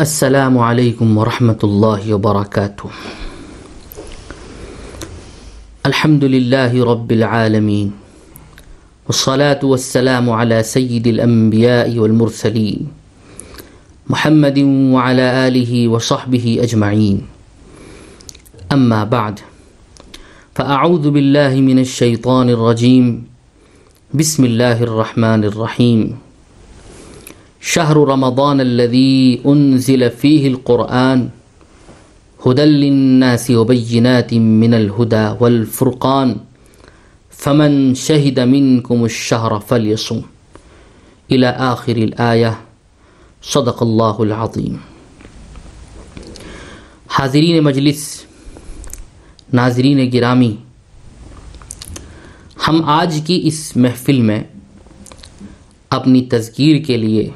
[0.00, 2.88] السلام عليكم ورحمة الله وبركاته
[5.86, 7.92] الحمد لله رب العالمين
[9.06, 12.80] والصلاة والسلام على سيد الأنبياء والمرسلين
[14.08, 14.58] محمد
[14.96, 17.16] وعلى آله وصحبه أجمعين
[18.72, 19.40] أما بعد
[20.56, 23.04] فأعوذ بالله من الشيطان الرجيم
[24.16, 26.29] بسم الله الرحمن الرحيم
[27.60, 31.28] شهر رمضان الذي أنزل فيه القرآن
[32.46, 36.36] هدى للناس وبينات من الهدى والفرقان
[37.30, 40.20] فمن شهد منكم الشهر فليصم.
[41.32, 42.50] إلى آخر الآية.
[43.42, 44.76] صدق الله العظيم.
[47.08, 48.24] حاضرین مجلس،
[49.52, 50.56] ناظرین گرامی،
[52.68, 54.42] ہم آج کی اس محفل میں
[55.90, 57.30] اپنی تذکیر کے لیے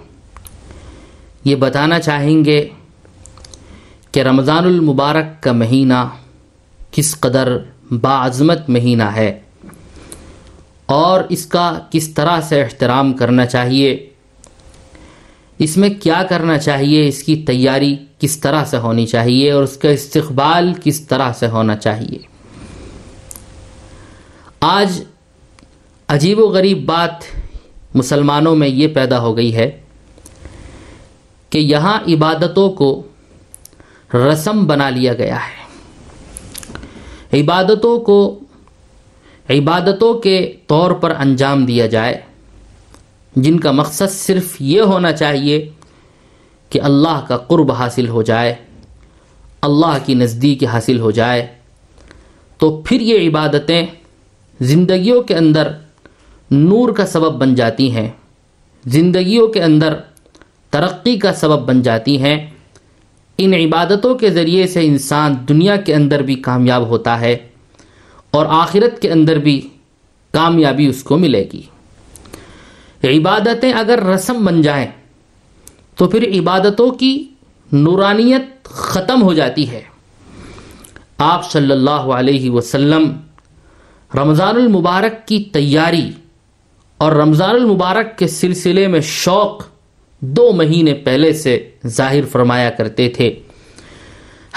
[1.45, 2.69] یہ بتانا چاہیں گے
[4.13, 6.09] کہ رمضان المبارک کا مہینہ
[6.91, 7.59] کس قدر
[7.91, 9.41] باعظمت مہینہ ہے
[10.87, 14.09] اور اس کا کس طرح سے احترام کرنا چاہیے،
[15.59, 19.77] اس میں کیا کرنا چاہیے، اس کی تیاری کس طرح سے ہونی چاہیے اور اس
[19.77, 22.19] کا استقبال کس طرح سے ہونا چاہیے۔
[24.61, 25.03] آج
[26.09, 27.25] عجیب و غریب بات
[27.95, 29.81] مسلمانوں میں یہ پیدا ہو گئی ہے
[31.55, 33.03] کہ یہاں عبادتوں کو
[34.15, 35.65] رسم بنا لیا گیا ہے۔
[37.41, 38.41] عبادتوں کو،
[39.51, 42.21] عبادتوں کے طور پر انجام دیا جائے۔
[43.37, 45.69] جن کا مقصد صرف یہ ہونا چاہیے
[46.71, 48.55] کہ اللہ کا قرب حاصل ہو جائے،
[49.63, 51.47] اللہ کی نزدیک حاصل ہو جائے۔
[52.59, 53.87] تو پھر یہ عبادتیں
[54.61, 55.73] زندگیوں کے اندر
[56.51, 58.09] نور کا سبب بن جاتی ہیں۔
[58.87, 59.95] زندگیوں کے اندر
[60.75, 62.51] ترقی کا سبب بن جاتی ہیں۔
[63.39, 67.37] ان عبادتوں کے ذریعے سے انسان دنیا کے اندر بھی کامیاب ہوتا ہے
[68.31, 69.69] اور آخرت کے اندر بھی
[70.33, 71.63] کامیابی اس کو ملے گی۔
[73.05, 74.87] عبادتیں اگر رسم بن جائیں
[75.97, 77.29] تو پھر عبادتوں کی
[77.73, 79.83] نورانیت ختم ہو جاتی ہے۔
[81.19, 83.17] آپ صلی اللہ علیہ وسلم
[84.15, 86.11] رمضان المبارک کی تیاری
[86.97, 89.74] اور رمضان المبارک کے سلسلے میں شوق
[90.27, 93.41] دو مہینے پہلے سے ظاہر فرمایا کرتے تھے۔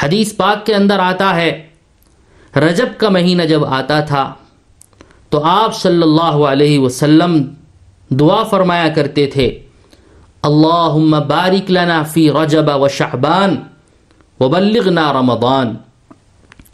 [0.04, 1.68] حدیث پاک کے اندر آتا ہے،
[2.56, 4.34] رجب کا مہینہ جب آتا تھا،
[5.30, 7.44] تو آپ صلی اللہ علیہ وسلم
[8.10, 9.60] دعا فرمایا کرتے تھے،
[10.42, 13.56] اللہم بارک لنا فی رجب و شعبان
[14.40, 15.76] وبلغنا رمضان۔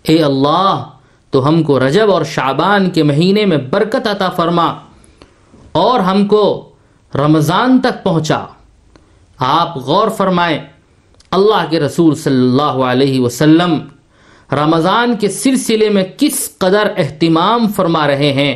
[0.04, 0.90] اے اللہ،
[1.30, 4.74] تو ہم کو رجب اور شعبان کے مہینے میں برکت عطا فرما
[5.72, 6.70] اور ہم کو
[7.16, 8.46] رمضان تک پہنچا۔
[9.40, 10.60] آپ غور فرمائیں،
[11.32, 13.80] اللہ کے رسول صلی اللہ علیہ وسلم
[14.52, 18.54] رمضان کے سلسلے میں کس قدر اہتمام فرما رہے ہیں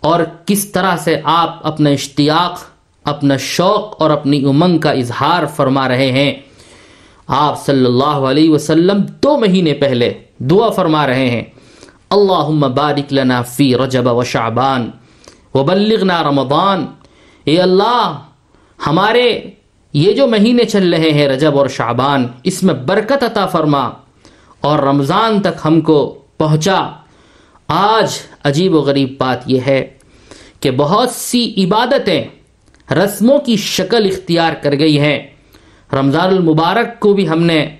[0.00, 2.64] اور کس طرح سے آپ اپنا اشتیاق،
[3.06, 6.32] اپنا شوق اور اپنی امنگ کا اظہار فرما رہے ہیں۔
[7.28, 10.12] آپ صلی اللہ علیہ وسلم دو مہینے پہلے
[10.50, 11.42] دعا فرما رہے ہیں،
[12.10, 14.90] اللہم بارک لنا فی رجب و شعبان
[15.54, 16.86] وبلغنا رمضان۔
[17.46, 18.18] اے اللہ،
[18.86, 19.28] ہمارے
[19.94, 23.90] یہ جو مہینے چل رہے ہیں رجب اور شعبان، اس میں برکت عطا فرما
[24.60, 26.90] اور رمضان تک ہم کو پہنچا۔
[27.68, 29.86] آج عجیب و غریب بات یہ ہے
[30.60, 32.24] کہ بہت سی عبادتیں
[32.90, 35.18] رسموں کی شکل اختیار کر گئی ہیں۔
[35.92, 37.76] رمضان المبارک کو بھی ہم نے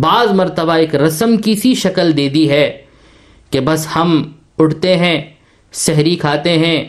[0.00, 2.82] بعض مرتبہ ایک رسم کی سی شکل دے دی ہے
[3.50, 5.20] کہ بس ہم اٹھتے ہیں،
[5.72, 6.84] سحری کھاتے ہیں،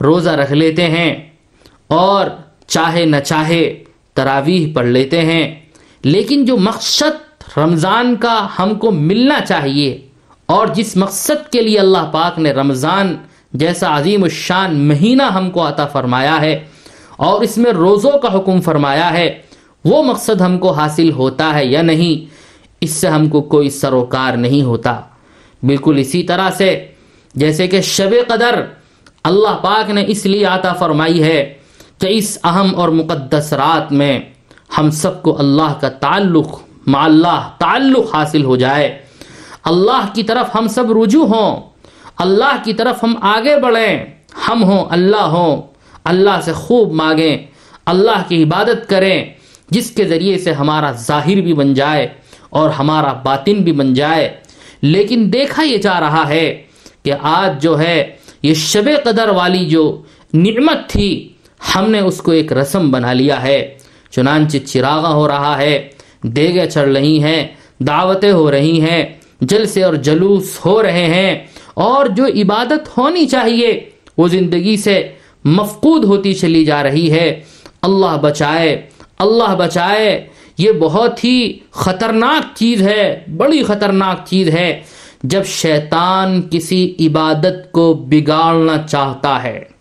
[0.00, 1.14] روزہ رکھ لیتے ہیں
[1.86, 2.26] اور
[2.66, 3.84] چاہے نہ چاہے
[4.14, 5.60] تراویح پڑھ لیتے ہیں۔
[6.04, 10.00] لیکن جو مقصد رمضان کا ہم کو ملنا چاہیے
[10.46, 13.16] اور جس مقصد کے لیے اللہ پاک نے رمضان
[13.52, 16.64] جیسا عظیم الشان مہینہ ہم کو عطا فرمایا ہے
[17.16, 19.38] اور اس میں روزوں کا حکم فرمایا ہے،
[19.84, 22.34] وہ مقصد ہم کو حاصل ہوتا ہے یا نہیں،
[22.80, 25.00] اس سے ہم کو کوئی سروکار نہیں ہوتا۔
[25.62, 26.86] بالکل اسی طرح سے
[27.34, 28.64] جیسے کہ شب قدر
[29.24, 31.54] اللہ پاک نے اس لیے عطا فرمائی ہے
[32.00, 34.20] کہ اس اہم اور مقدس رات میں
[34.78, 38.98] ہم سب کو اللہ کا تعلق، مع اللہ تعلق حاصل ہو جائے۔
[39.64, 41.60] اللہ کی طرف ہم سب رجوع ہوں۔
[42.18, 44.06] اللہ کی طرف ہم آگے بڑھیں۔
[44.48, 45.62] ہم ہوں اللہ ہوں۔
[46.04, 47.38] اللہ سے خوب مانگیں۔
[47.86, 49.24] اللہ کی عبادت کریں۔
[49.70, 52.08] جس کے ذریعے سے ہمارا ظاہر بھی بن جائے
[52.50, 54.36] اور ہمارا باطن بھی بن جائے۔
[54.82, 56.62] لیکن دیکھا یہ جا رہا ہے
[57.02, 60.02] کہ آج جو ہے، یہ شب قدر والی جو
[60.34, 61.32] نعمت تھی
[61.74, 63.78] ہم نے اس کو ایک رسم بنا لیا ہے۔
[64.10, 65.88] چنانچہ چراغا ہو رہا ہے،
[66.22, 67.46] دیگیں چڑھ رہی ہیں،
[67.78, 69.04] دعوتیں ہو رہی ہیں،
[69.40, 75.08] جلسے اور جلوس ہو رہے ہیں۔ اور جو عبادت ہونی چاہیے، وہ زندگی سے
[75.44, 77.40] مفقود ہوتی چلی جا رہی ہے۔
[77.82, 78.82] اللہ بچائے
[79.18, 80.26] اللہ بچائے،
[80.58, 84.82] یہ بہت ہی خطرناک چیز ہے، بڑی خطرناک چیز ہے۔
[85.22, 89.79] جب شیطان کسی عبادت کو بگاڑنا چاہتا ہے۔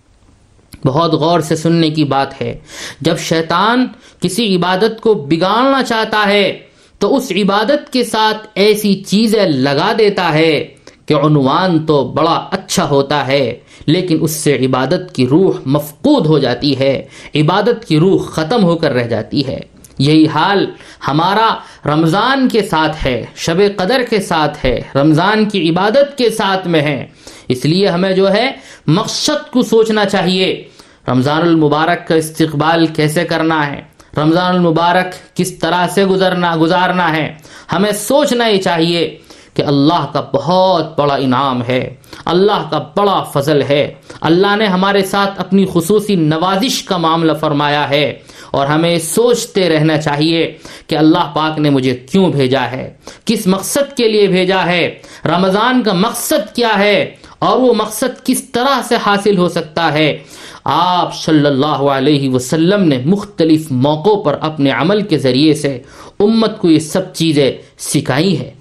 [0.86, 2.58] بہت غور سے سننے کی بات ہے۔
[3.02, 3.88] جب شیطان
[4.20, 6.60] کسی عبادت کو بگاڑنا چاہتا ہے،
[7.00, 10.68] تو اس عبادت کے ساتھ ایسی چیزیں لگا دیتا ہے
[11.06, 16.40] کہ عنوان تو بڑا اچھا ہوتا ہے، لیکن اس سے عبادت کی روح مفقود ہو
[16.40, 17.06] جاتی ہے،
[17.36, 19.60] عبادت کی روح ختم ہو کر رہ جاتی ہے۔
[20.00, 20.66] یہی حال
[21.08, 21.56] ہمارا
[21.86, 26.82] رمضان کے ساتھ ہے، شب قدر کے ساتھ ہے، رمضان کی عبادت کے ساتھ میں
[26.82, 27.08] ہے۔
[27.50, 28.52] اس لیے ہمیں جو ہے
[28.88, 30.64] مقصد کو سوچنا چاہیے۔
[31.08, 33.82] رمضان المبارک کا استقبال کیسے کرنا ہے؟
[34.18, 37.36] رمضان المبارک کس طرح سے گزرنا گزارنا ہے؟
[37.74, 39.18] ہمیں سوچنا ہی چاہیے
[39.54, 45.06] کہ اللہ کا بہت بڑا انعام ہے۔ اللہ کا بڑا فضل ہے۔ اللہ نے ہمارے
[45.06, 48.20] ساتھ اپنی خصوصی نوازش کا معاملہ فرمایا ہے۔
[48.52, 50.58] اور ہمیں سوچتے رہنا چاہیے
[50.88, 52.94] کہ اللہ پاک نے مجھے کیوں بھیجا ہے؟
[53.26, 58.44] کس مقصد کے لیے بھیجا ہے؟ رمضان کا مقصد کیا ہے؟ اور وہ مقصد کس
[58.50, 60.18] طرح سے حاصل ہو سکتا ہے؟
[60.64, 65.82] آپ صلی اللہ علیہ وسلم نے مختلف موقعوں پر اپنے عمل کے ذریعے سے
[66.20, 68.52] امت کو یہ سب چیزیں سکھائی ہے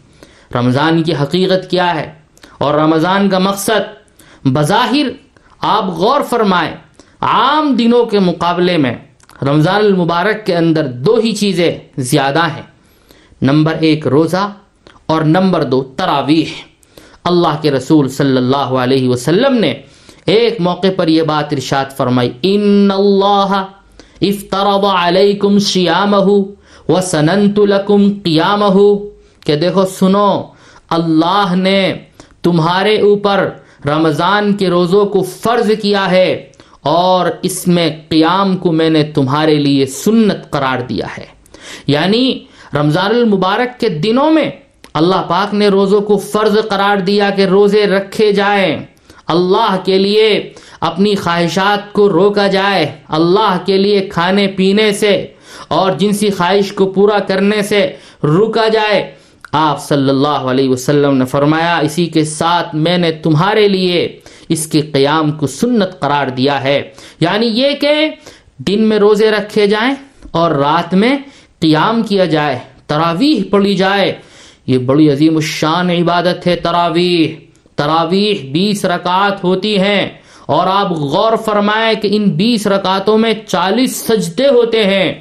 [0.55, 2.13] رمضان کی حقیقت کیا ہے؟
[2.59, 3.99] اور رمضان کا مقصد؟
[4.45, 5.07] بظاہر
[5.61, 6.75] آپ غور فرمائیں،
[7.21, 8.95] عام دنوں کے مقابلے میں
[9.43, 12.63] رمضان المبارک کے اندر دو ہی چیزیں زیادہ ہیں۔
[13.43, 14.53] نمبر ایک روزہ
[15.07, 16.78] اور نمبر دو تراویح۔
[17.29, 19.75] اللہ کے رسول صلی اللہ علیہ وسلم نے
[20.27, 23.65] ایک موقع پر یہ بات ارشاد فرمائی، ان اللہ
[24.21, 26.31] افترض علیکم شیامہ
[26.89, 28.95] وسننت لکم قیامہ.
[29.47, 30.43] کہ دیکھو، سنو،
[30.91, 31.95] اللہ نے
[32.43, 33.49] تمہارے اوپر
[33.85, 36.47] رمضان کے روزوں کو فرض کیا ہے
[36.83, 41.25] اور اس میں قیام کو میں نے تمہارے لیے سنت قرار دیا ہے۔
[41.87, 42.39] یعنی
[42.75, 44.51] رمضان المبارک کے دنوں میں
[44.95, 48.77] اللہ پاک نے روزوں کو فرض قرار دیا کہ روزے رکھے جائیں۔
[49.27, 55.27] اللہ کے لیے اپنی خواہشات کو روکا جائے۔ اللہ کے لیے کھانے پینے سے
[55.69, 57.93] اور جنسی خواہش کو پورا کرنے سے
[58.23, 59.15] روکا جائے۔
[59.53, 64.19] آپ صلی اللہ علیہ وسلم نے فرمایا، اسی کے ساتھ میں نے تمہارے لیے
[64.49, 68.09] اس کے قیام کو سنت قرار دیا ہے۔ یعنی یہ کہ
[68.59, 69.95] دن میں روزے رکھے جائیں
[70.31, 71.19] اور رات میں
[71.61, 74.15] قیام کیا جائے، تراویح پڑھی جائے۔
[74.69, 80.09] یہ بڑی عظیم الشان عبادت ہے تراویح۔ تراویح بیس رکعت ہوتی ہیں
[80.47, 85.13] اور آپ غور فرمائے کہ ان بیس رکعتوں میں چالیس سجدے ہوتے ہیں۔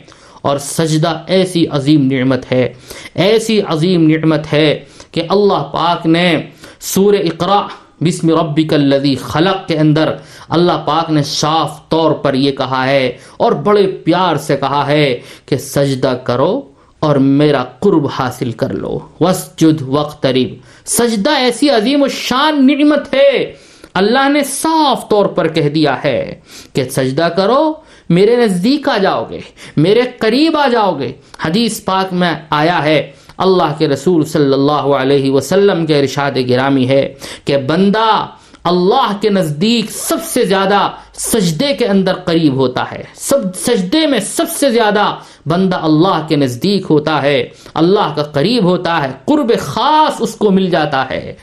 [0.41, 2.73] اور سجدہ ایسی عظیم نعمت ہے،
[3.15, 6.41] ایسی عظیم نعمت ہے کہ اللہ پاک نے
[6.79, 7.67] سور اقرا
[8.01, 10.13] بسم ربک الذی خلق کے اندر
[10.49, 15.19] اللہ پاک نے صاف طور پر یہ کہا ہے اور بڑے پیار سے کہا ہے
[15.45, 16.61] کہ سجدہ کرو
[17.07, 20.53] اور میرا قرب حاصل کر لو۔ وسجد وقت قریب
[20.85, 23.53] سجدہ ایسی عظیم و شان نعمت ہے۔
[23.93, 26.39] اللہ نے صاف طور پر کہہ دیا ہے
[26.73, 27.73] کہ سجدہ کرو،
[28.09, 29.39] میرے نزدیک آ جاؤ گے،
[29.77, 31.11] میرے قریب آ جاؤ گے۔
[31.45, 32.99] حدیث پاک میں آیا ہے،
[33.37, 37.13] اللہ کے رسول صلی اللہ علیہ وسلم کے ارشاد گرامی ہے
[37.45, 38.09] کہ بندہ
[38.67, 44.19] اللہ کے نزدیک سب سے زیادہ سجدے کے اندر قریب ہوتا ہے۔ سب سجدے میں
[44.19, 49.51] سب سے زیادہ بندہ اللہ کے نزدیک ہوتا ہے۔ اللہ کا قریب ہوتا ہے، قرب
[49.59, 51.33] خاص اس کو مل جاتا ہے۔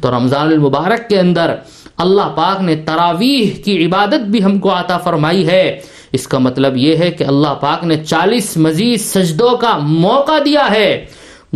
[0.00, 1.54] تو رمضان المبارک کے اندر
[1.96, 5.80] اللہ پاک نے تراویح کی عبادت بھی ہم کو عطا فرمائی ہے۔
[6.12, 10.70] اس کا مطلب یہ ہے کہ اللہ پاک نے چالیس مزید سجدوں کا موقع دیا
[10.70, 11.06] ہے۔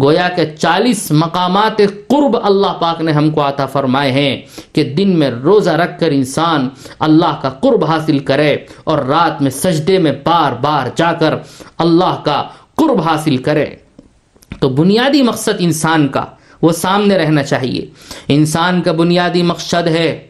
[0.03, 5.19] گویا کہ چالیس مقامات قرب اللہ پاک نے ہم کو عطا فرمائے ہیں کہ دن
[5.19, 10.13] میں روزہ رکھ کر انسان اللہ کا قرب حاصل کرے اور رات میں سجدے میں
[10.13, 11.35] بار بار جا کر
[11.79, 12.43] اللہ کا
[12.75, 13.67] قرب حاصل کرے۔
[14.61, 16.25] تو بنیادی مقصد انسان کا
[16.63, 17.87] وہ سامنے رہنا چاہیے۔
[18.29, 20.27] انسان کا بنیادی مقصد ہے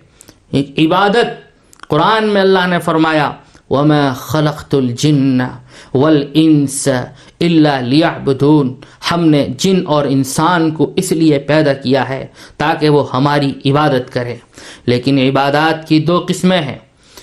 [0.54, 1.48] عبادت۔
[1.88, 3.30] قرآن میں اللہ نے فرمایا،
[3.70, 5.40] وما خلقت الجن
[5.94, 6.88] والانس
[7.40, 8.74] الا ليعبدون۔
[9.10, 12.26] ہم نے جن اور انسان کو اس لیے پیدا کیا ہے
[12.56, 14.36] تاکہ وہ ہماری عبادت کرے
[14.86, 16.78] لیکن عبادات کی دو قسمیں ہیں۔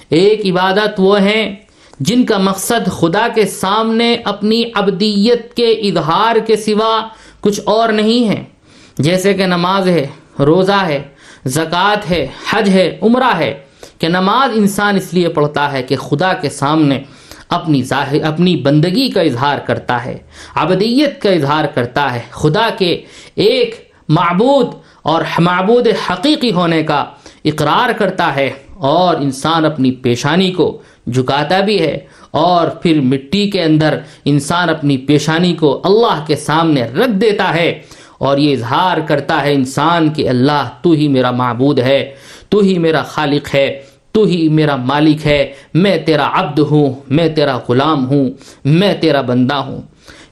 [0.09, 1.55] ایک عبادت وہ ہیں
[1.99, 7.07] جن کا مقصد خدا کے سامنے اپنی ابدیت کے اظہار کے سوا
[7.39, 8.43] کچھ اور نہیں ہے۔
[8.97, 10.07] جیسے کہ نماز ہے،
[10.39, 11.01] روزہ ہے،
[11.45, 13.61] زکوٰۃ ہے، حج ہے، عمرہ ہے۔
[13.99, 16.99] کہ نماز انسان اس لیے پڑھتا ہے کہ خدا کے سامنے
[17.49, 20.17] اپنی ظاہر اپنی بندگی کا اظہار کرتا ہے
[20.55, 22.91] ابدیت کا اظہار کرتا ہے، خدا کے
[23.35, 23.75] ایک
[24.09, 24.73] معبود
[25.03, 27.03] اور معبود حقیقی ہونے کا
[27.45, 28.49] اقرار کرتا ہے
[28.89, 31.97] اور انسان اپنی پیشانی کو جھکاتا بھی ہے
[32.31, 37.69] اور پھر مٹی کے اندر انسان اپنی پیشانی کو اللہ کے سامنے رکھ دیتا ہے
[38.17, 42.15] اور یہ اظہار کرتا ہے انسان کہ اللہ تو ہی میرا معبود ہے،
[42.49, 43.67] تو ہی میرا خالق ہے
[44.15, 48.29] تو ہی میرا مالک ہے، میں تیرا عبد ہوں، میں تیرا غلام ہوں،
[48.65, 49.81] میں تیرا بندہ ہوں۔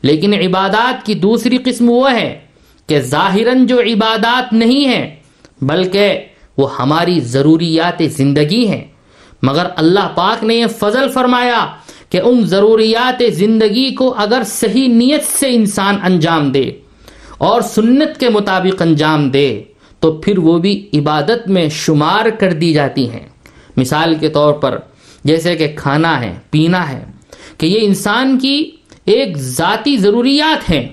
[0.01, 2.39] لیکن عبادات کی دوسری قسم وہ ہے
[2.87, 5.15] کہ ظاہراً جو عبادات نہیں ہیں،
[5.61, 6.19] بلکہ
[6.57, 8.83] وہ ہماری ضروریات زندگی ہیں۔
[9.41, 11.65] مگر اللہ پاک نے یہ فضل فرمایا
[12.09, 16.71] کہ ان ضروریات زندگی کو اگر صحیح نیت سے انسان انجام دے
[17.37, 19.63] اور سنت کے مطابق انجام دے،
[19.99, 23.32] تو پھر وہ بھی عبادت میں شمار کر دی جاتی ہیں۔
[23.77, 24.77] مثال کے طور پر
[25.23, 27.03] جیسے کہ کھانا ہے، پینا ہے،
[27.57, 28.71] کہ یہ انسان کی
[29.05, 30.87] ایک ذاتی ضروریات ہیں۔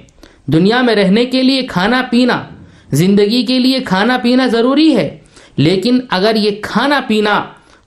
[0.46, 2.42] دنیا میں رہنے کے لیے کھانا پینا،
[2.92, 5.08] زندگی کے لیے کھانا پینا ضروری ہے،
[5.56, 7.42] لیکن اگر یہ کھانا پینا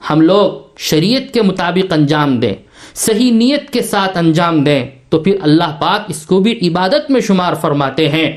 [0.09, 2.53] ہم لوگ شریعت کے مطابق انجام دیں،
[2.95, 7.21] صحیح نیت کے ساتھ انجام دیں، تو پھر اللہ پاک اس کو بھی عبادت میں
[7.21, 8.31] شمار فرماتے ہیں۔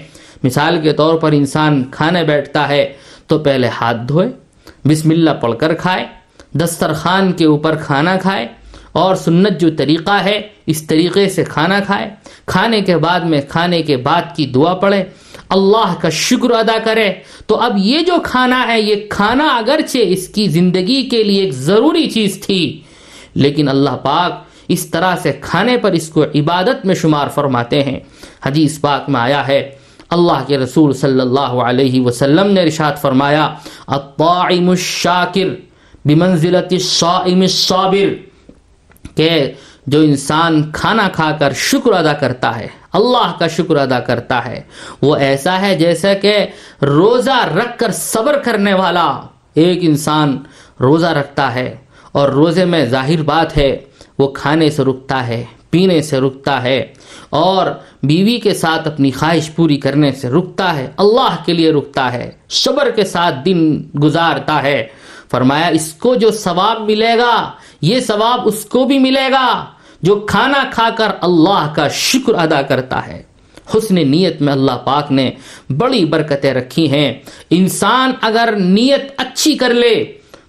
[0.45, 2.93] مثال کے طور پر انسان کھانے بیٹھتا ہے
[3.27, 4.29] تو پہلے ہاتھ دھوئے،
[4.85, 6.05] بسم اللہ پڑھ کر کھائے
[6.61, 8.47] دسترخوان کے اوپر کھانا کھائے
[8.93, 12.11] اور سنت جو طریقہ ہے، اس طریقے سے کھانا کھائے۔
[12.47, 15.05] کھانے کے بعد میں کھانے کے بعد کی دعا پڑھے۔
[15.49, 17.13] اللہ کا شکر ادا کرے۔
[17.47, 21.53] تو اب یہ جو کھانا ہے، یہ کھانا اگرچہ اس کی زندگی کے لیے ایک
[21.53, 22.81] ضروری چیز تھی،
[23.35, 28.01] لیکن اللہ پاک اس طرح سے کھانے پر اس کو عبادت میں شمار فرماتے ہیں۔
[28.47, 29.71] حدیث پاک میں آیا ہے،
[30.11, 33.55] اللہ کے رسول صلی اللہ علیہ وسلم نے رشاد فرمایا،
[33.87, 35.66] الطاعم الشاکر۔
[36.07, 38.15] بمنزلت الصائم الصابر،
[39.17, 39.31] کہ
[39.87, 44.61] جو انسان کھانا کھا کر شکر ادا کرتا ہے، اللہ کا شکر ادا کرتا ہے،
[45.03, 46.35] وہ ایسا ہے جیسا کہ
[46.83, 49.09] روزہ رکھ کر صبر کرنے والا
[49.63, 50.37] ایک انسان
[50.81, 51.75] روزہ رکھتا ہے،
[52.13, 53.71] اور روزے میں ظاہر بات ہے،
[54.19, 56.79] وہ کھانے سے رکتا ہے، پینے سے رکتا ہے،
[57.31, 57.67] اور
[58.03, 62.31] بیوی کے ساتھ اپنی خواہش پوری کرنے سے رکتا ہے، اللہ کے لیے رکتا ہے،
[62.63, 63.61] صبر کے ساتھ دن
[64.03, 64.87] گزارتا ہے۔
[65.31, 67.51] فرمایا، اس کو جو ثواب ملے گا،
[67.83, 69.65] یہ ثواب اس کو بھی ملے گا
[70.03, 73.23] جو کھانا کھا کر اللہ کا شکر ادا کرتا ہے۔
[73.75, 75.31] حسن نیت میں اللہ پاک نے
[75.79, 77.15] بڑی برکتیں رکھی ہیں۔
[77.51, 80.05] انسان اگر نیت اچھی کر لے،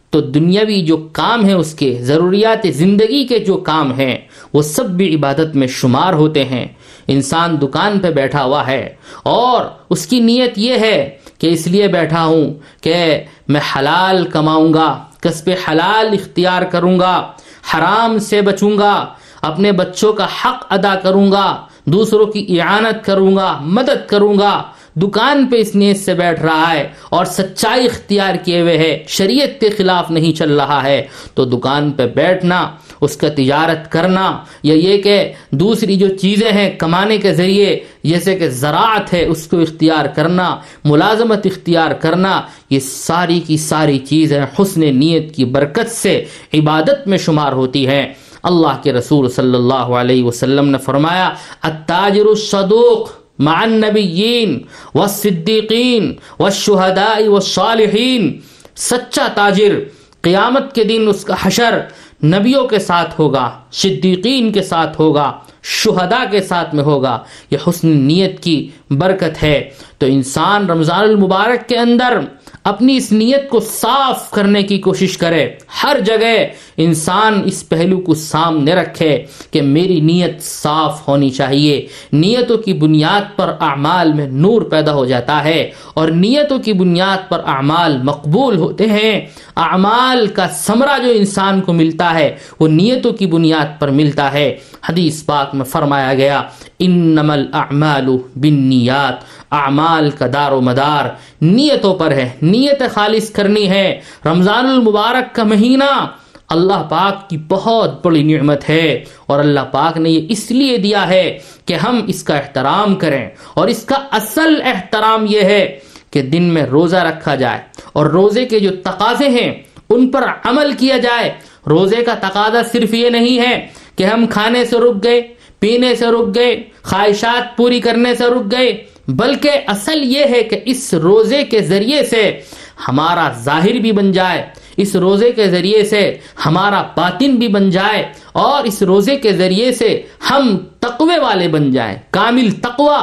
[0.10, 4.18] تو دنیاوی جو کام ہے اس کے ضروریات زندگی کے جو کام ہیں،
[4.54, 6.68] وہ سب بھی عبادت میں شمار ہوتے ہیں۔
[7.08, 11.88] انسان دکان پہ بیٹھا ہوا ہے اور اس کی نیت یہ ہے کہ اس لیے
[11.88, 17.32] بیٹھا ہوں کہ میں حلال کماؤں گا، کسب حلال اختیار کروں گا،
[17.74, 19.06] حرام سے بچوں گا،
[19.42, 24.64] اپنے بچوں کا حق ادا کروں گا، دوسروں کی اعانت کروں گا، مدد کروں گا۔
[24.96, 29.60] دکان پہ اس نیت سے بیٹھ رہا ہے اور سچائی اختیار کیے ہوئے ہے، شریعت
[29.60, 34.74] کے خلاف نہیں چل رہا ہے۔ تو دکان پہ بیٹھنا اس کا تجارت کرنا یا
[34.74, 39.60] یہ کہ دوسری جو چیزیں ہیں کمانے کے ذریعے جیسے کہ زراعت ہے، اس کو
[39.60, 46.26] اختیار کرنا، ملازمت اختیار کرنا، یہ ساری کی ساری چیزیں حسن نیت کی برکت سے
[46.54, 48.14] عبادت میں شمار ہوتی ہیں۔
[48.44, 54.60] اللہ کے رسول صلی اللہ علیہ وسلم نے فرمایا، التاجر الصدوق مع النبیین
[54.96, 58.40] والصدیقین والشہداء والصالحین۔
[58.76, 59.80] سچا تاجر
[60.22, 61.80] قیامت کے دن اس کا حشر
[62.24, 67.88] نبیوں کے ساتھ ہوگا، صدیقین کے ساتھ ہوگا، شہداء کے ساتھ میں ہوگا۔ یہ حسن
[67.88, 72.20] نیت کی برکت ہے۔ تو انسان رمضان المبارک کے اندر
[72.68, 75.50] اپنی اس نیت کو صاف کرنے کی کوشش کرے۔
[75.84, 76.46] ہر جگہ
[76.78, 83.38] انسان اس پہلو کو سامنے رکھے کہ میری نیت صاف ہونی چاہیے۔ نیتوں کی بنیاد
[83.38, 88.58] پر اعمال میں نور پیدا ہو جاتا ہے اور نیتوں کی بنیاد پر اعمال مقبول
[88.58, 89.22] ہوتے ہیں۔
[89.56, 94.58] اعمال کا ثمرہ جو انسان کو ملتا ہے، وہ نیتوں کی بنیاد پر ملتا ہے۔
[94.90, 96.42] حدیث پاک میں فرمایا گیا،
[96.80, 101.06] انما الاعمال بالنیات۔ اعمال کا دار و مدار
[101.42, 106.06] نیتوں پر ہے، نیت خالص کرنی ہے۔ رمضان المبارک کا مہینہ
[106.50, 111.10] اللہ پاک کی بہت بڑی نعمت ہے اور اللہ پاک نے یہ اس لیے دیا
[111.10, 115.80] ہے کہ ہم اس کا احترام کریں۔ اور اس کا اصل احترام یہ ہے
[116.12, 117.60] کہ دن میں روزہ رکھا جائے
[117.94, 119.54] اور روزے کے جو تقاضے ہیں،
[119.90, 121.32] ان پر عمل کیا جائے۔
[121.68, 125.22] روزے کا تقاضا صرف یہ نہیں ہے کہ ہم کھانے سے رک گئے،
[125.60, 130.60] پینے سے رک گئے، خواہشات پوری کرنے سے رک گئے۔ بلکہ اصل یہ ہے کہ
[130.66, 132.40] اس روزے کے ذریعے سے
[132.88, 134.46] ہمارا ظاہر بھی بن جائے،
[134.78, 139.72] اس روزے کے ذریعے سے ہمارا باطن بھی بن جائے اور اس روزے کے ذریعے
[139.72, 142.96] سے ہم تقوی والے بن جائیں۔ کامل تقوی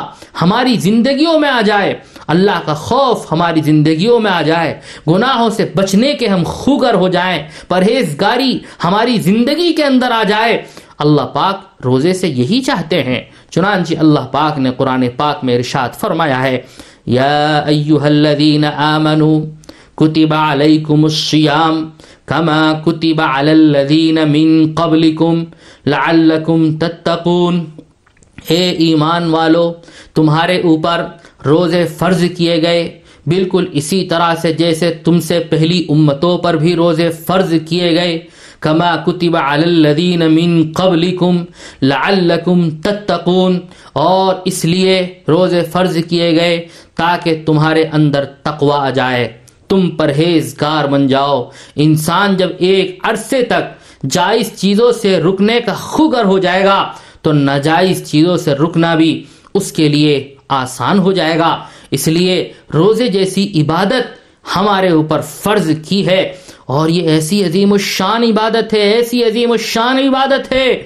[0.42, 1.94] ہماری زندگیوں میں آ جائے۔
[2.26, 7.08] اللہ کا خوف ہماری زندگیوں میں آ جائے۔ گناہوں سے بچنے کے ہم خوگر ہو
[7.08, 10.62] جائیں۔ پرہیزگاری ہماری زندگی کے اندر آ جائے۔
[10.98, 13.20] اللہ پاک روزے سے یہی چاہتے ہیں۔
[13.54, 16.60] چنانچہ اللہ پاک نے قرآن پاک میں ارشاد فرمایا ہے،
[17.06, 19.38] یا ایوہ الذین آمنوا
[19.96, 21.84] کتب علیکم الصیام
[22.26, 25.44] کما کتب علی الذین من قبلکم
[25.86, 27.64] لعلکم تتقون۔
[28.48, 29.72] اے ایمان والو،
[30.14, 31.04] تمہارے اوپر
[31.46, 32.82] روزے فرض کیے گئے۔
[33.26, 38.18] بالکل اسی طرح سے جیسے تم سے پہلی امتوں پر بھی روزے فرض کیے گئے۔
[38.64, 41.44] کما کتب علی الذین من قبلکم
[41.82, 43.60] لعلکم تتقون
[43.92, 44.96] اور اس لیے
[45.28, 46.56] روزے فرض کیے گئے
[46.94, 49.24] تاکہ تمہارے اندر تقوی آ جائے۔
[49.68, 51.44] تم پرہیزگار بن جاؤ۔
[51.76, 53.64] انسان جب ایک عرصے تک
[54.10, 56.92] جائز چیزوں سے رکنے کا خگر ہو جائے گا،
[57.22, 61.52] تو ناجائز چیزوں سے رکنا بھی اس کے لیے آسان ہو جائے گا۔
[61.90, 64.06] اس لیے روزے جیسی عبادت
[64.56, 66.22] ہمارے اوپر فرض کی ہے۔
[66.66, 70.82] اور یہ ایسی عظیم الشان عبادت ہے، ایسی عظیم الشان عبادت ہے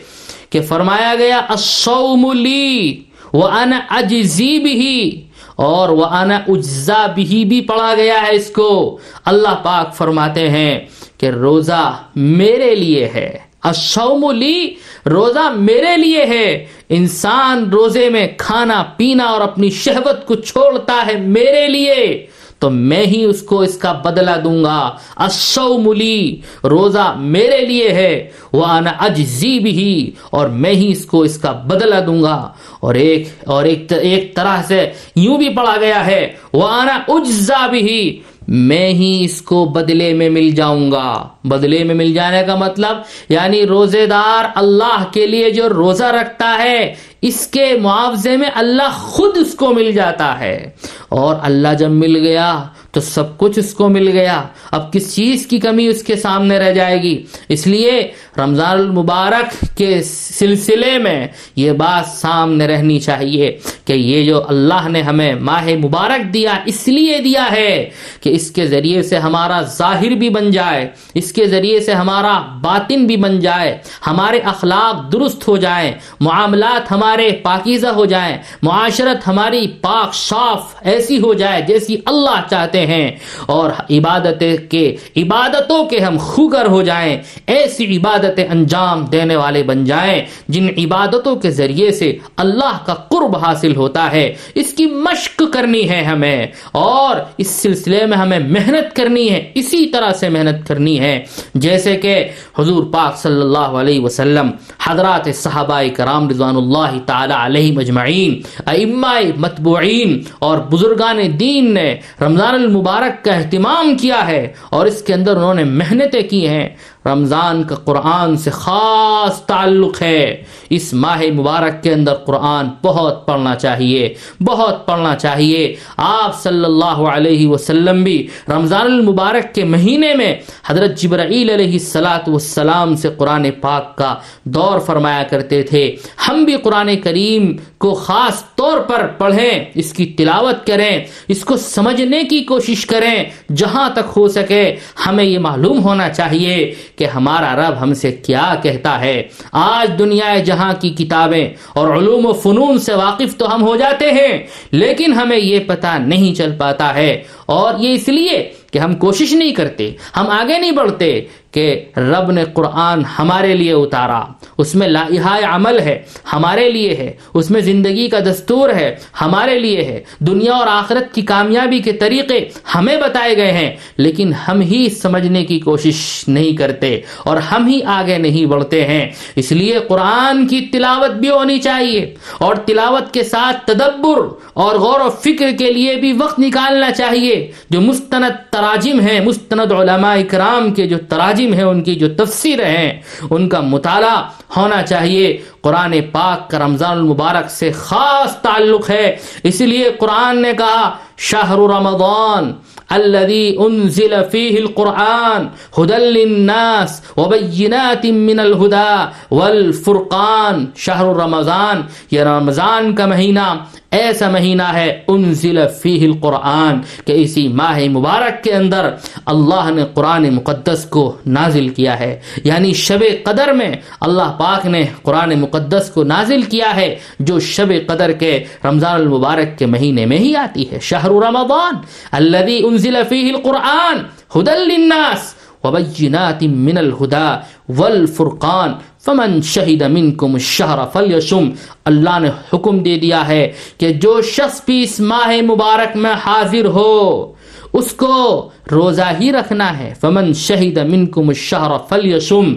[0.50, 5.23] کہ فرمایا گیا، الصوم لی وانا اجزی بھی
[5.56, 10.80] اور وانا اجزا بھی بھی پڑھا گیا ہے اس کو۔ اللہ پاک فرماتے ہیں
[11.18, 14.75] کہ روزہ میرے لیے ہے۔ الصوم لی
[15.06, 21.16] روزہ میرے لیے ہے۔ انسان روزے میں کھانا، پینا اور اپنی شہوت کو چھوڑتا ہے
[21.20, 22.26] میرے لیے۔
[22.58, 27.92] تو میں ہی اس کو اس کا بدلہ دوں گا۔ اشو ملی روزہ میرے لیے
[27.92, 32.52] ہے۔ وہ آنا اجزی بھی اور میں ہی اس کو اس کا بدلہ دوں گا۔
[32.80, 37.66] اور ایک اور ایک ایک طرح سے یوں بھی پڑھا گیا ہے۔ وہ آنا اجزا
[37.66, 42.54] بھی میں ہی اس کو بدلے میں مل جاؤں گا۔ بدلے میں مل جانے کا
[42.54, 42.96] مطلب
[43.28, 48.98] یعنی روزے دار اللہ کے لیے جو روزہ رکھتا ہے اس کے معاوضے میں اللہ
[48.98, 50.70] خود اس کو مل جاتا ہے
[51.09, 52.50] اور اللہ جب مل گیا
[52.98, 56.58] تو سب کچھ اس کو مل گیا۔ اب کس چیز کی کمی اس کے سامنے
[56.58, 63.58] رہ جائے گی؟ اس لیے رمضان المبارک کے سلسلے میں یہ بات سامنے رہنی چاہیے
[63.84, 68.50] کہ یہ جو اللہ نے ہمیں ماہ مبارک دیا، اس لیے دیا ہے کہ اس
[68.50, 73.16] کے ذریعے سے ہمارا ظاہر بھی بن جائے، اس کے ذریعے سے ہمارا باطن بھی
[73.16, 80.14] بن جائے، ہمارے اخلاق درست ہو جائیں، معاملات ہمارے پاکیزہ ہو جائیں، معاشرت ہماری پاک،
[80.14, 83.11] صاف، ایسی ہو جائے جیسی اللہ چاہتے ہیں۔ ہیں
[83.46, 84.85] اور عبادت کے
[85.16, 91.37] عبادتوں کے ہم خوگر ہو جائیں، ایسی عبادتیں انجام دینے والے بن جائیں جن عبادتوں
[91.37, 96.46] کے ذریعے سے اللہ کا قرب حاصل ہوتا ہے۔ اس کی مشق کرنی ہے ہمیں
[96.72, 101.14] اور اس سلسلے میں ہمیں محنت کرنی ہے، اسی طرح سے محنت کرنی ہے۔
[101.55, 102.14] جیسے کہ
[102.59, 104.51] حضور پاک صلی اللہ علیہ وسلم،
[104.83, 111.88] حضرات صحابہ کرام رضوان اللہ تعالی علیہ مجمعین ائمہ متبوعین اور بزرگان دین نے
[112.20, 116.48] رمضان الم مبارک کا اہتمام کیا ہے اور اس کے اندر انہوں نے محنتیں کی
[116.48, 116.68] ہیں۔
[117.09, 123.55] رمضان کا قرآن سے خاص تعلق ہے۔ اس ماہ مبارک کے اندر قرآن بہت پڑھنا
[123.55, 130.35] چاہیے، بہت پڑھنا چاہیے۔ آپ صلی اللہ علیہ وسلم بھی رمضان المبارک کے مہینے میں
[130.66, 135.85] حضرت جبرائیل علیہ السلاۃ والسلام سے قرآن پاک کا دور فرمایا کرتے تھے۔
[136.29, 141.57] ہم بھی قرآن کریم کو خاص طور پر پڑھیں، اس کی تلاوت کریں، اس کو
[141.57, 143.25] سمجھنے کی کوشش کریں
[143.57, 144.64] جہاں تک ہو سکے،
[145.07, 146.57] ہمیں یہ معلوم ہونا چاہیے
[146.98, 152.26] کہ ہمارا رب ہم سے کیا کہتا ہے؟ آج دنیا جہاں کی کتابیں اور علوم
[152.26, 156.52] و فنون سے واقف تو ہم ہو جاتے ہیں، لیکن ہمیں یہ پتہ نہیں چل
[156.58, 161.20] پاتا ہے۔ اور یہ اس لیے کہ ہم کوشش نہیں کرتے، ہم آگے نہیں بڑھتے
[161.52, 161.64] کہ
[161.96, 164.20] رب نے قرآن ہمارے لیے اتارا،
[164.59, 165.96] اس میں لائحہ عمل ہے،
[166.33, 171.14] ہمارے لیے ہے، اس میں زندگی کا دستور ہے، ہمارے لیے ہے، دنیا اور آخرت
[171.14, 172.38] کی کامیابی کے طریقے
[172.74, 177.81] ہمیں بتائے گئے ہیں، لیکن ہم ہی سمجھنے کی کوشش نہیں کرتے اور ہم ہی
[177.87, 182.04] آگے نہیں بڑھتے ہیں۔ اس لیے قرآن کی تلاوت بھی ہونی چاہیے
[182.38, 184.20] اور تلاوت کے ساتھ تدبر
[184.54, 189.73] اور غور و فکر کے لیے بھی وقت نکالنا چاہیے، جو مستند تراجم ہیں، مستند
[189.73, 194.23] علماء اکرام کے جو تراجم ہیں، ان کی جو تفسیر ہیں، ان کا مطالعہ
[194.57, 200.53] ہونا چاہیے۔ قرآن پاک کا رمضان المبارک سے خاص تعلق ہے۔ اس لیے قرآن نے
[200.59, 202.53] کہا شاہر رمضان
[202.90, 205.47] الذي انزل فيه القرآن
[205.83, 208.94] هدى للناس وبينات من الهدى
[209.31, 217.48] والفرقان۔ شهر رمضان، یہ رمضان کا مہینہ ایسا مہینہ ہے، انزل فیہ القرآن کہ اسی
[217.48, 218.90] ماہ مبارک کے اندر
[219.27, 224.85] اللہ نے قرآن مقدس کو نازل کیا ہے۔ یعنی شب قدر میں اللہ پاک نے
[225.03, 230.18] قرآن مقدس کو نازل کیا ہے، جو شب قدر کے رمضان المبارک کے مہینے میں
[230.18, 231.74] ہی آتی ہے۔ شہر رمضان
[232.12, 233.96] الذي انزل فیہ القرآن،
[234.38, 237.35] ہدل للناس، وبینات من الهدى
[237.79, 238.72] والفرقان۔
[239.04, 241.50] فمن شہید منکم الشہر فلیشم
[241.84, 246.66] اللہ نے حکم دے دیا ہے کہ جو شخص بھی اس ماہ مبارک میں حاضر
[246.66, 247.32] ہو،
[247.72, 252.52] اس کو روزہ ہی رکھنا ہے۔ فمن شہید منکم الشہر فلیشم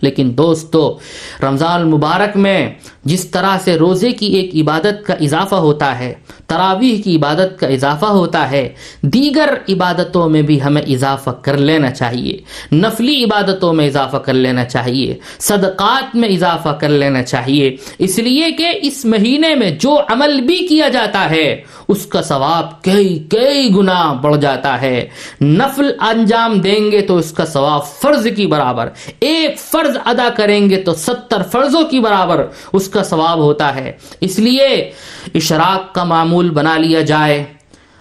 [0.00, 0.98] لیکن دوستو،
[1.42, 6.14] رمضان المبارک میں جس طرح سے روزے کی ایک عبادت کا اضافہ ہوتا ہے،
[6.46, 8.68] تراویح کی عبادت کا اضافہ ہوتا ہے،
[9.02, 12.38] دیگر عبادتوں میں بھی ہمیں اضافہ کر لینا چاہیے۔
[12.74, 18.50] نفلی عبادتوں میں اضافہ کر لینا چاہیے، صدقات میں اضافہ کر لینا چاہیے۔ اس لیے
[18.50, 23.70] کہ اس مہینے میں جو عمل بھی کیا جاتا ہے، اس کا ثواب کئی کئی
[23.76, 25.08] گنا بڑھ جاتا ہے۔
[25.40, 28.88] نفل انجام دیں گے تو اس کا ثواب فرض کی برابر۔
[29.20, 33.92] ایک فرض ادا کریں گے تو ستر فرضوں کی برابر اس کا ثواب ہوتا ہے۔
[34.20, 34.90] اس لیے
[35.34, 37.44] اشراق کا معمول بنا لیا جائے،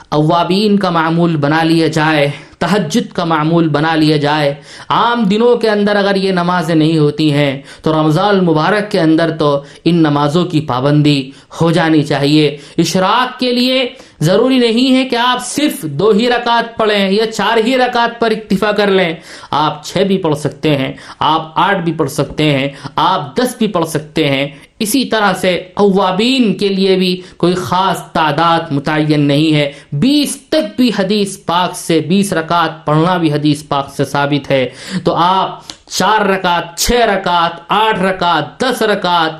[0.10, 4.56] اوابین کا معمول بنا لیا جائے۔ تہجد کا معمول بنا لیا جائے۔
[4.90, 9.30] عام دنوں کے اندر اگر یہ نمازیں نہیں ہوتی ہیں، تو رمضان المبارک کے اندر
[9.40, 13.88] تو ان نمازوں کی پابندی ہو جانی چاہیے۔ اشراق کے لیے
[14.20, 18.32] ضروری نہیں ہے کہ آپ صرف دو ہی رکعت پڑھیں یا چار ہی رکعت پر
[18.32, 19.14] اکتفا کر لیں۔
[19.52, 23.68] آپ چھ بھی پڑھ سکتے ہیں، آپ آٹھ بھی پڑھ سکتے ہیں، آپ دس بھی
[23.68, 24.48] پڑھ سکتے ہیں۔
[24.80, 30.76] اسی طرح سے اوابین کے لیے بھی کوئی خاص تعداد متعین نہیں ہے۔ بیس تک
[30.78, 34.70] بھی حدیث پاک سے بیس رکعت پڑھنا بھی حدیث پاک سے ثابت ہے۔
[35.04, 39.32] تو آپ چار رکعت، چھ رکعت، آٹھ رکعت، دس رکعت،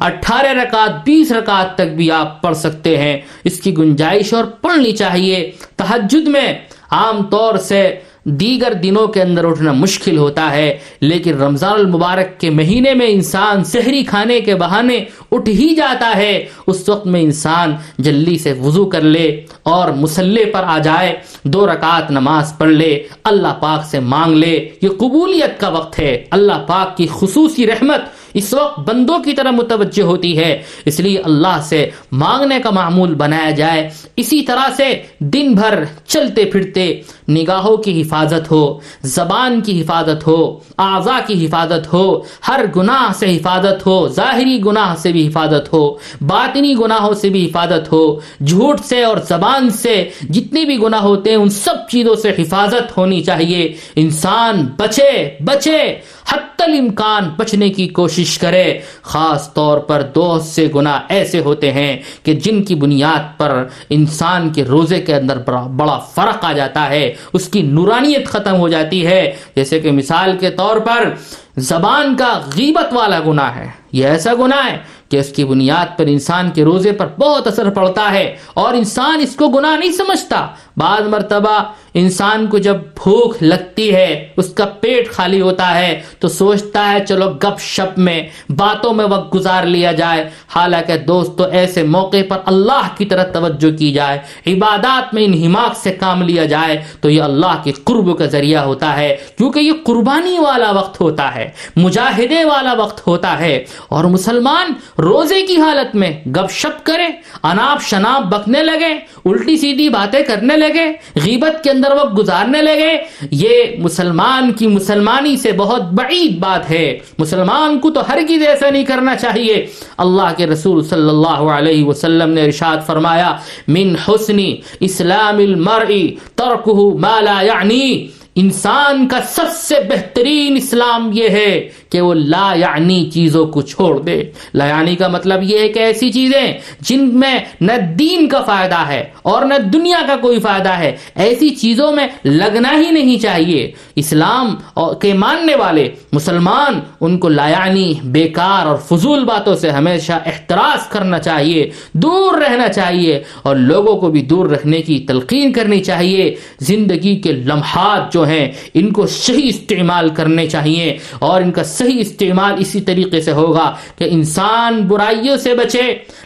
[0.00, 4.92] اٹھارہ رکعت، بیس رکعت تک بھی آپ پڑھ سکتے ہیں۔ اس کی گنجائش اور پڑھنی
[4.92, 6.58] چاہیے۔ تحجد میں
[6.90, 12.50] عام طور سے دیگر دنوں کے اندر اٹھنا مشکل ہوتا ہے، لیکن رمضان المبارک کے
[12.50, 17.76] مہینے میں انسان سحری کھانے کے بہانے اٹھ ہی جاتا ہے۔ اس وقت میں انسان
[17.98, 23.02] جلدی سے وضو کر لے اور مسلح پر آ جائے، دو رکعت نماز پڑھ لے،
[23.24, 28.00] اللہ پاک سے مانگ لے۔ یہ قبولیت کا وقت ہے۔ اللہ پاک کی خصوصی رحمت
[28.34, 33.14] اس وقت بندوں کی طرح متوجہ ہوتی ہے۔ اس لیے اللہ سے مانگنے کا معمول
[33.14, 39.82] بنایا جائے۔ اسی طرح سے دن بھر چلتے پھرتے نگاہوں کی حفاظت ہو، زبان کی
[39.82, 45.28] حفاظت ہو، اعضاء کی حفاظت ہو، ہر گناہ سے حفاظت ہو، ظاہری گناہ سے بھی
[45.28, 50.78] حفاظت ہو، باطنی گناہوں سے بھی حفاظت ہو، جھوٹ سے اور زبان سے جتنے بھی
[50.82, 55.82] گناہ ہوتے ہیں، ان سب چیزوں سے حفاظت ہونی چاہیے۔ انسان بچے بچے،
[56.28, 61.98] حتی الامکان بچنے کی کوشش کرے، خاص طور پر دوست سے گناہ ایسے ہوتے ہیں
[62.22, 66.88] کہ جن کی بنیاد پر انسان کے روزے کے اندر بڑا بڑا فرق آ جاتا
[66.90, 71.10] ہے، اس کی نورانیت ختم ہو جاتی ہے۔ جیسے کہ مثال کے طور پر،
[71.56, 76.04] زبان کا غیبت والا گناہ ہے۔ یہ ایسا گناہ ہے کہ اس کی بنیاد پر
[76.06, 80.46] انسان کے روزے پر بہت اثر پڑتا ہے اور انسان اس کو گناہ نہیں سمجھتا۔
[80.76, 81.62] بعض مرتبہ
[81.94, 87.04] انسان کو جب بھوک لگتی ہے، اس کا پیٹ خالی ہوتا ہے، تو سوچتا ہے
[87.08, 92.38] چلو گپ شپ میں، باتوں میں وقت گزار لیا جائے۔ حالانکہ دوستو ایسے موقع پر
[92.44, 97.22] اللہ کی طرف توجہ کی جائے، عبادات میں انہماک سے کام لیا جائے، تو یہ
[97.22, 102.44] اللہ کے قرب کا ذریعہ ہوتا ہے۔ کیونکہ یہ قربانی والا وقت ہوتا ہے، مجاہدے
[102.44, 107.06] والا وقت ہوتا ہے۔ اور مسلمان روزے کی حالت میں گپ شپ کرے،
[107.42, 108.92] اناپ شناپ بکنے لگے،
[109.24, 110.86] الٹی سیدھی باتیں کرنے لگے لگے،
[111.24, 112.92] غیبت کے اندر وقت گزارنے لگے۔
[113.30, 118.84] یہ مسلمان کی مسلمانی سے بہت بعید بات ہے۔ مسلمان کو تو ہرگز ایسا نہیں
[118.84, 119.66] کرنا چاہیے۔
[119.98, 123.30] اللہ کے رسول صلی اللہ علیہ وسلم نے ارشاد فرمایا،
[123.68, 125.92] من حسنی اسلام المرء
[126.36, 132.54] ترکہ ما لا یعنی انسان کا سب سے بہترین اسلام یہ ہے کہ وہ لا
[132.56, 134.22] یعنی چیزوں کو چھوڑ دے۔
[134.54, 138.78] لا یعنی کا مطلب یہ ہے کہ ایسی چیزیں جن میں نہ دین کا فائدہ
[138.88, 143.72] ہے اور نہ دنیا کا کوئی فائدہ ہے۔ ایسی چیزوں میں لگنا ہی نہیں چاہیے۔
[143.96, 144.54] اسلام
[145.00, 150.88] کے ماننے والے مسلمان ان کو لا یعنی بیکار اور فضول باتوں سے ہمیشہ احتراز
[150.88, 156.34] کرنا چاہیے، دور رہنا چاہیے اور لوگوں کو بھی دور رکھنے کی تلقین کرنی چاہیے۔
[156.60, 162.00] زندگی کے لمحات جو ہیں، ان کو صحیح استعمال کرنے چاہیے اور ان کا صحیح
[162.00, 165.82] استعمال اسی طریقے سے ہوگا کہ انسان برائیوں سے بچے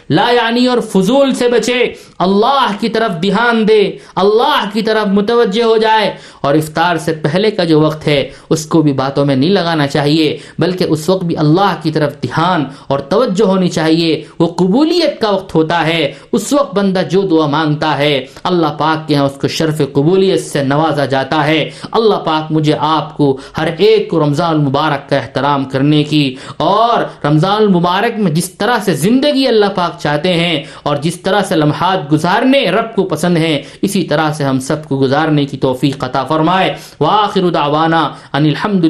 [0.09, 5.63] لا یعنی اور فضول سے بچے۔ اللہ کی طرف دھیان دے، اللہ کی طرف متوجہ
[5.63, 9.35] ہو جائے۔ اور افطار سے پہلے کا جو وقت ہے، اس کو بھی باتوں میں
[9.35, 14.23] نہیں لگانا چاہیے، بلکہ اس وقت بھی اللہ کی طرف دھیان اور توجہ ہونی چاہیے۔
[14.39, 19.07] وہ قبولیت کا وقت ہوتا ہے، اس وقت بندہ جو دعا مانگتا ہے، اللہ پاک
[19.07, 23.37] کے ہاں اس کو شرف قبولیت سے نوازا جاتا ہے۔ اللہ پاک مجھے آپ کو
[23.57, 28.77] ہر ایک کو رمضان المبارک کا احترام کرنے کی، اور رمضان المبارک میں جس طرح
[28.85, 33.37] سے زندگی اللہ پاک چاہتے ہیں اور جس طرح سے لمحات گزارنے رب کو پسند
[33.37, 38.45] ہیں، اسی طرح سے ہم سب کو گزارنے کی توفیق عطا فرمائے۔ وآخر دعوانا ان
[38.45, 38.85] الحمد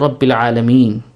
[0.00, 1.15] رب العالمین۔